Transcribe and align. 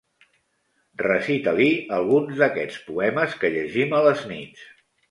Recita-li 1.03 1.69
algun 1.99 2.35
d'aquests 2.43 2.83
poemes 2.89 3.39
que 3.45 3.57
llegim 3.59 3.99
a 4.01 4.07
les 4.09 4.31
nits. 4.35 4.71